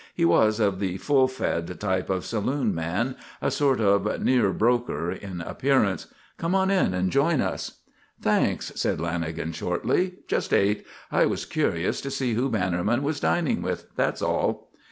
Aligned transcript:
He 0.15 0.25
was 0.25 0.59
of 0.59 0.79
the 0.79 0.97
full 0.97 1.27
fed 1.27 1.79
type 1.79 2.09
of 2.09 2.25
saloon 2.25 2.73
man, 2.73 3.15
a 3.39 3.51
sort 3.51 3.79
of 3.79 4.07
a 4.07 4.17
near 4.17 4.51
broker 4.51 5.11
in 5.11 5.41
appearance. 5.41 6.07
"Come 6.39 6.55
on 6.55 6.71
in 6.71 6.95
and 6.95 7.11
join 7.11 7.39
us." 7.39 7.81
"Thanks," 8.19 8.71
said 8.73 8.97
Lanagan, 8.97 9.53
shortly. 9.53 10.15
"Just 10.27 10.55
ate. 10.55 10.87
I 11.11 11.27
was 11.27 11.45
curious 11.45 12.01
to 12.01 12.09
see 12.09 12.33
who 12.33 12.49
Bannerman 12.49 13.03
was 13.03 13.19
dining 13.19 13.61
with. 13.61 13.95
That's 13.95 14.23
all." 14.23 14.71